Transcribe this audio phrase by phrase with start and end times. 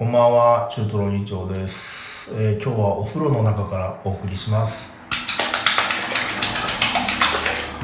[0.00, 4.98] こんばんは、中トロ議長です、えー今日はお風呂の中からお送りします。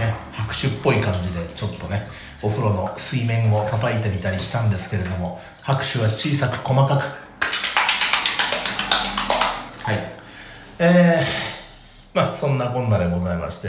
[0.01, 2.07] ね、拍手っぽい感じで、ちょっとね、
[2.43, 7.03] お風呂の水面を叩いてみたりしたんですけれども、拍手は小さく細かく。
[9.85, 9.99] はい。
[10.79, 13.69] えー、まあ、そんなこんなでございまして、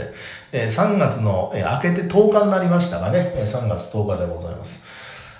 [0.52, 4.87] えー3月の、えー明けて10日になりましたがね、えー3月10日でございます。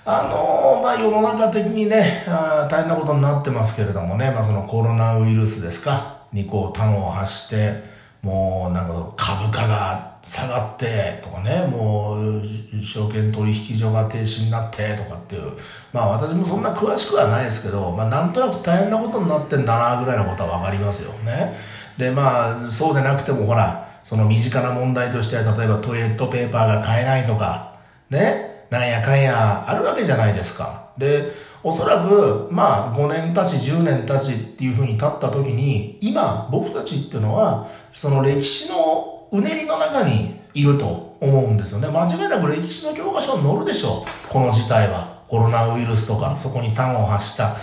[0.05, 2.23] あのまあ、世の中的にね、
[2.69, 7.83] 大変なことになってますけれどもね、まあ、そのコロナウイルスですか、にこう端を発して、
[8.21, 12.43] もうなんか株価が下がってとかね、もう
[12.81, 15.51] 証券取引所が停止になってとかっていう、
[15.93, 21.55] まあ私もそんな詳しくはないですけど、まあなんとなく大変なことになってんだなぐらいのことはわかりますよね。
[21.97, 27.75] で、まあそうでなくてもほら、その身近な問題としては例えばトイレットペーパーが買えないとか、
[28.09, 30.89] ね、なんやかんやあるわけじゃないですか。
[30.97, 31.31] で、
[31.63, 41.87] おそらく、まあ、5年経ち、10年経ちっていうふうに経った時に、今、僕たちっていうのは、その歴史のうねりの中にいると思うんですよね。
[41.87, 44.29] 間違いなく歴史の教科書に載るでしょう。
[44.29, 45.19] この事態は。
[45.29, 47.55] コロナウイルスとか、そこに端を発した、ね、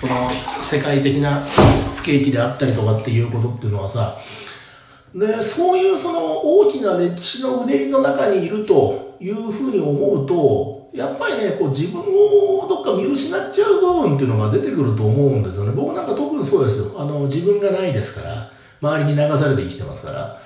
[0.00, 0.30] この
[0.62, 1.42] 世界的な
[1.94, 4.16] 不景気であったりとかっていうことっていうのはさ、
[5.14, 15.72] でそういうその大きな歴史のうねりの中にいるというふうに思うとやっぱりねこう自分をどっか見失っちゃう部分っていうのが出てくると思うんですよね。
[15.72, 17.00] 僕なんか特にそうですよ。
[17.00, 20.40] あの自分がないですから周りに流されて生きてますから。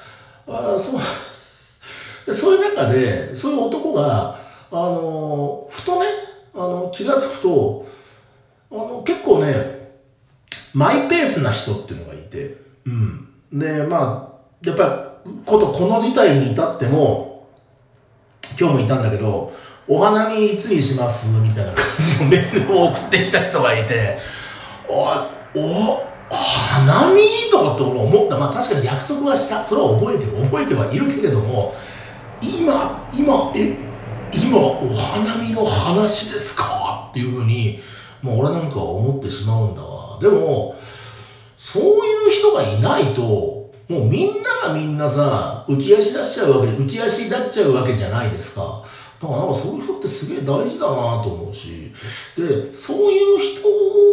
[0.49, 1.01] あそう。
[2.33, 4.39] そういう中でそういう男が
[4.71, 6.07] あのふとね
[6.55, 7.87] あの気がつくと
[8.71, 9.81] あの結構ね
[10.75, 13.29] マイペースな人っていうのがいて、うん。
[13.53, 14.30] で、まあ、
[14.63, 17.49] やっぱり、こと、この事態に至っても、
[18.59, 19.53] 今日もいたんだけど、
[19.89, 24.19] お花見いつにしますみたいな感じのメールを送ってきた人がいて、
[24.89, 25.01] お、
[25.59, 28.39] お、花見とかって俺思った。
[28.39, 29.65] まあ確かに約束はした。
[29.65, 30.27] それは覚えて。
[30.27, 31.75] 覚えてはいるけれども、
[32.41, 33.77] 今、今、え、
[34.33, 37.81] 今、お花見の話ですかっていうふうに、
[38.23, 40.19] もう俺なんかは思ってしまうんだわ。
[40.21, 40.77] でも、
[41.57, 43.60] そういう人がいないと、
[43.91, 48.85] もうみんながみんなさ、浮き足出しちゃうわけ、浮き足立っちゃうわけじゃないですか。
[49.21, 51.93] だからなんかそういう人ってすげえ大事だなと思うし、
[52.37, 53.67] で、そういう人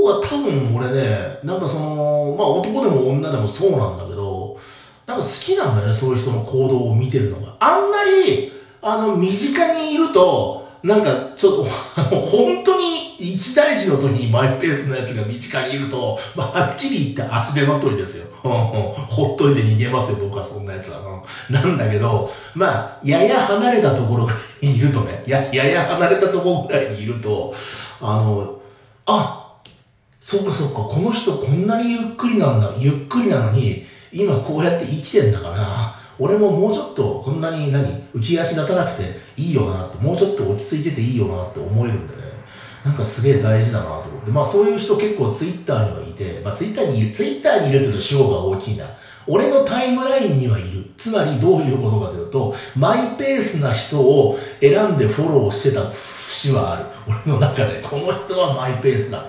[0.04, 4.58] は多分俺ね、なんかその、まあ男でも女でもそうなんだけど、
[5.06, 7.56] なんか好きなんだよね、そういう人の行動を見てるのが。
[7.59, 8.52] あんまり、
[8.82, 11.66] あの、身近にいると、なんか、ちょっと、
[11.98, 18.28] あの、本当に一大事の時にマイペースなやつが身近にいると、まあ、はっきり言って足手まといですよ。
[18.47, 21.00] うんうんほっといて逃げますよ、僕はそんなやつは。
[21.00, 21.18] うん
[21.50, 24.28] なんだけど、まあ、やや離れたところ
[24.62, 27.53] にいるとね、や、やや離れたところぐらいにいると、
[28.02, 28.59] あの、
[29.06, 29.56] あ、
[30.19, 39.03] そうかそうか、この人こんなにゆっくりなんだ、ゆっくりなのに、今こうやって生きてんだから、俺ももうちょっとこんなに何、浮き足立たなくて
[39.38, 42.24] いいよな、もうちょっと落ち着いてていいよなって思えるんでね、
[42.88, 48.86] なんかすげえ大事だなと思って、まあそういう人結構ツイッターにはいて、まあツイッターにいる、ツイッターにいるというと主語が大きいな。
[49.28, 50.86] 俺のタイムラインにはいる。
[50.96, 56.86] つまりどういうことかというと、マイペースな人を選んでフォローしてた節はある。
[57.26, 59.22] 俺の中で、この人はマイペースだ。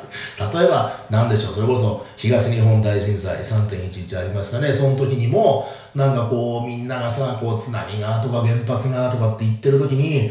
[0.52, 4.72] 例えば、なんでしょう、それこそ東日本大震災3.11ありましたね。
[4.72, 10.30] その時にも、なんかこう、みんながさ、こう、津波がとか原発がとかって言ってる時に、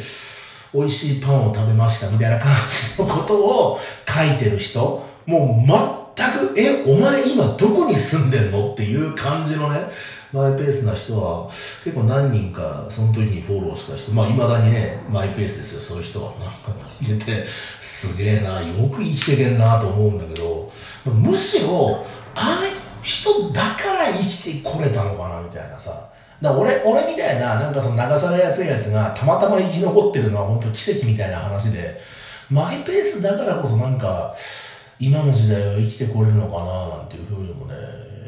[0.78, 5.68] 美味しいパンを食べましたみたいな感じのことを書いてる人、もう
[6.16, 9.80] 全く、え、お前今どこに住んでんのっていう感じのね、
[10.32, 16.32] マイペースな人は結構何人かその時にフォローした人、まあ未だにね、マイペースですよ、そういう人は。
[16.34, 16.54] なんか
[17.02, 17.44] いてて、
[17.82, 20.72] すげえな、よく生きてけんなと思うんだけど、
[21.06, 22.06] むしろ、
[22.36, 26.10] ああいう人だから生きてこれたのかなみたいなさ。
[26.42, 32.00] だ俺、俺みたいな、なんかその流されやすいやつがたまたま生き残ってるのは本当奇跡みたいな話で、
[32.52, 34.36] マイペースだからこそなんか、
[35.00, 37.75] 今の時代は生きてこれるのかななんていうふうにもね、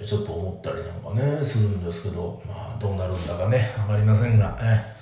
[0.06, 5.00] ちょっと思ったりなんかね、するんですけど、まあどうなるんだかね、わかりませんが、え。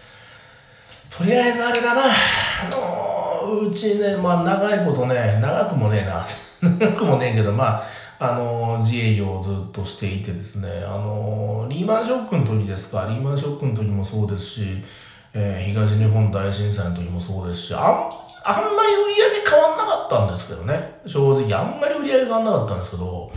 [1.10, 6.28] とりあえずあれだな、あのうちね、まあ長いことね、長くもねえな、
[6.78, 7.84] 長くもねえけど、まあ、
[8.20, 14.84] あの自営業をずっとしていてですね、あのリーマンショックの時ですか、リーマンショックの時もそうですし、
[15.34, 17.82] えー東日本大震災の時もそうですし、あん
[18.44, 23.32] あんまり売り上げ変わんなかったんですけどね、正直、あんまり売り上げ変わんなかったんですけど、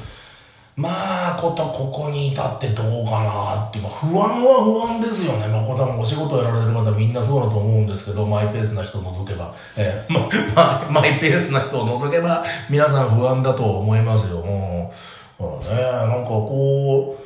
[0.77, 5.47] まあ、ことここに至ってどうかなって、まあ、不安は不安ですよね。
[5.49, 10.13] まあ、これ多分お仕事やられてる方みんなそうだと思うんですけど、マイペースな人を除けば、えー、
[10.55, 14.39] ま、ま、マイペースな人を除けば、皆さん不安だと思いますよ。
[14.39, 14.89] うん。
[14.89, 17.17] だからね、なんかこ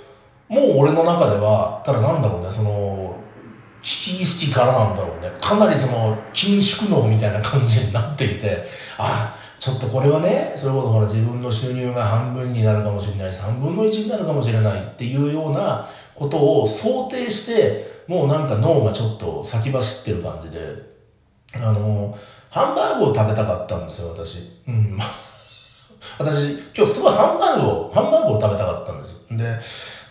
[0.50, 3.14] う、もう俺の中では、ただなんだろうね、その、
[3.82, 5.30] 危機意識からなんだろうね。
[5.40, 20.60] かなりその、緊縮能みたいな感じになっていて、あ、ちょっとこれはね、それこそほら自分の収入が半分になるかもしれない、3分の1になるかもしれないっていうようなことを想定して、もうなんか脳がちょっと先走ってる感じで、
[21.54, 22.14] あの、
[22.50, 24.52] ハンバーグを食べたかったんですよ、私。
[24.68, 24.98] うん。
[26.20, 29.16] 私、今日すごいハンバーグを、ハンバーグを食べたかったんですよ。
[29.30, 29.58] で、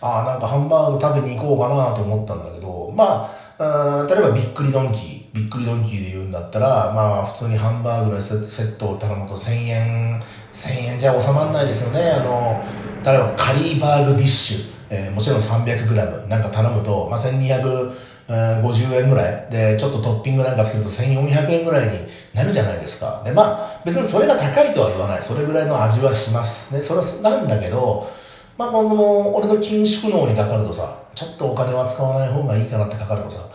[0.00, 5.23] ああ、なんかハンバーグ食べに行こうかなと思ったんだけど、まあ、あ例えばびっくりドンキー。
[5.34, 10.22] びっくりドンキーで言うんだったら、まあ、普通にハンバーグのセットを頼むと1000円、
[10.52, 12.08] 1000円じゃ収まらないですよね。
[12.08, 12.62] あの、
[13.04, 21.98] 例えばカリーバーグディッシュ、えー、もちろん 300g なんか頼むと、まあ、1250円ぐらいで、ちょっとトッピングなんかつけると1400円ぐらいに
[22.32, 23.20] なるじゃないですか。
[23.24, 25.22] で、まあ、別にそれが高いとは言わない。
[25.22, 26.76] それぐらいの味はします。
[26.76, 28.08] ね、それはなんだけど、
[28.56, 33.48] まあ、この、俺の緊縮能にかかるとさ、ちょっとお金は使わない方がいいかなってかかるとさ、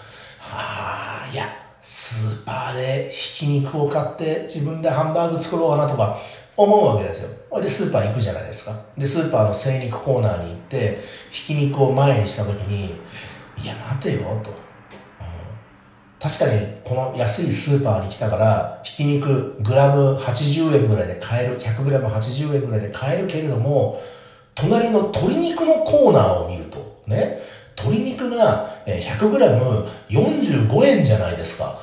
[2.20, 6.18] スーパーでひき肉を買って自分でハンバーグ作ろうかなとか
[6.58, 7.30] 思うわけですよ。
[7.62, 8.74] で、スーパー行くじゃないですか。
[8.98, 11.00] で、スーパーの精肉コーナーに行って、
[11.32, 13.00] ひき肉を前にした時に、
[13.64, 14.52] いや、待てよ、と。
[16.20, 24.02] 確かに、この安いスーパーに来たから、ひき肉グラム80円ぐらいで買える、100グラム80円ぐらいで買えるけれども、
[24.54, 27.40] 隣の鶏肉のコーナーを見ると、ね、
[27.78, 31.80] 鶏肉が 100g45 円じゃないですか。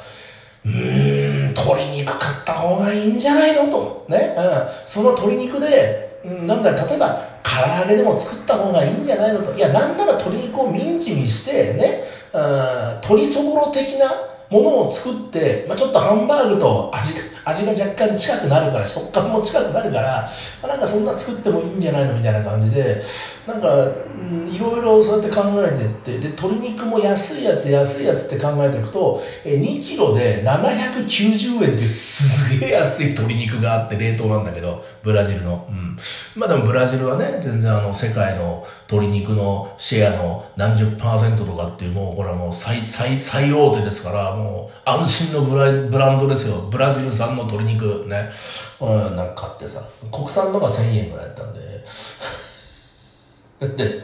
[0.66, 3.70] うーん、鶏肉買った方がいいんじゃないの？
[3.70, 4.04] と。
[4.08, 4.34] ね。
[4.36, 4.44] うん。
[4.84, 9.42] その鶏肉で、うん、なんだ、例えば、唐揚げでも作った方がいいんじゃないの？
[9.42, 9.54] と。
[9.54, 12.02] いや、なんなら鶏肉をミンチにして、ね、
[12.32, 12.42] うん、
[13.00, 14.10] 鶏そぼろ的な
[14.50, 20.28] ものを作って、まあ、ちょっとハンバーグと味が、味が若干近くなるから、食感も近くなるから、
[20.66, 23.00] なんかそんな作ってもいいんじゃないのみたいな感じで、
[23.46, 23.68] なんか、
[24.50, 35.68] いろいろそうやって考えてって、で、鶏肉も安いやつ、安いやつって考えていくと、2キロで790円っていうすげえ安い鶏肉があって冷凍なんだけど、ブラジルの。
[35.70, 35.96] うん。
[36.34, 46.68] まあでもブラジルはね、全然あの、世界の鶏肉のシェアの何十パーセントとかっていう、もうこれはもう最、最、最大手ですから、もう安心のブラブランドですよ。
[46.68, 48.30] ブラジル産の鶏肉ね。
[48.80, 51.60] うん、なんか買ってさ、国産のが1000円ぐらいだったんで、
[53.76, 54.00] で、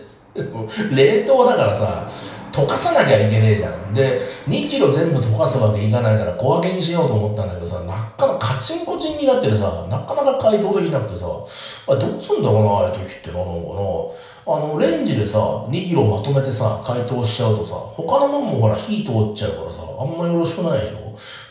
[0.95, 2.09] 冷凍だからさ、
[2.53, 3.95] 溶かさなきゃいけねえじゃん。
[3.95, 14.15] で、2キロ全部溶かすわけいかないから小分けにしようと思ったんだけどさ、なかなかカチンコチンになっててさ、なかなか解凍できなくてさ、あどうすんだろうな、ああいう時ってなの
[14.45, 14.55] かな。
[14.55, 21.02] あの、レンジでさ、2キロまとめてさ、解凍しちゃうとさ、他のもんもほら火通っちゃうからさ、あんまよろしくないでしょ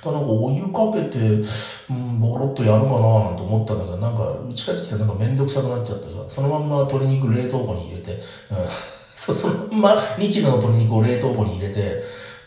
[0.04, 1.18] だなんかお湯かけて、
[1.90, 8.20] うん、ボロッとやるかななんて思ったんだけど、なんか、うち帰ってきてなんかめんどくさくなっちゃってさ、そのまんま鶏肉冷凍庫に入れて、うん、
[9.16, 12.04] そそのまんま2キロの鶏肉を冷凍庫に入れて、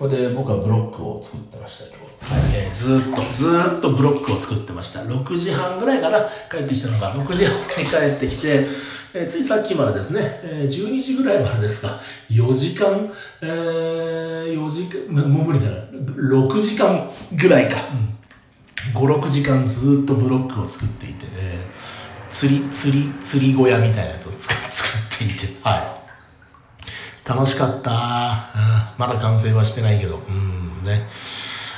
[0.08, 5.00] で、僕はブロックを作ってましたけど、はい、えー、ずっと、ずーっとブロックを作ってました。
[5.00, 8.66] 6時半ぐらいから帰ってきたのが、6時半に帰ってきて、
[9.16, 12.00] え、ついさっきまでですね、えー、12時ぐらいまでですか、
[12.30, 13.08] 4時間、
[13.40, 17.76] えー、4時間、もう無理だな、6時間ぐらいか、
[18.96, 21.30] うん、5、6時間ずっとブロックを作っていてね、
[22.28, 27.28] 釣り、釣り、釣り小屋みたいなやつを 作っていて、はい。
[27.28, 27.94] 楽しかった、うん。
[28.98, 31.06] まだ完成はしてないけど、うんね。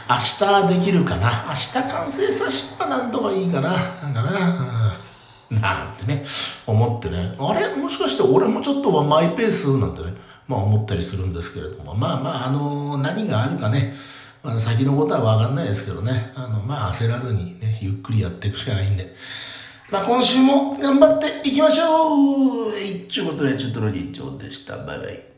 [0.09, 1.45] 明日できるかな。
[1.49, 3.71] 明日完成させたらなんとかいいかな。
[3.71, 4.53] なんかな、う
[5.03, 5.06] ん。
[5.51, 6.25] なんてね、
[6.67, 7.77] 思ってね、あれ？
[7.77, 10.15] もしかして俺もちょっとはマイペースなんてね、
[10.49, 13.95] まあ思ったりするんですけれども、まあまあ、あの、何があるかね、
[14.43, 19.15] まあ、先のことはわかんないですけどね、あの、まあ焦らずにね、ゆっくりやっていくしかないんで、
[19.91, 22.73] まあ今週も頑張っていきましょう。
[22.81, 24.79] 一応ことで、ちょっとの日常でした。
[24.79, 25.36] バイバイ。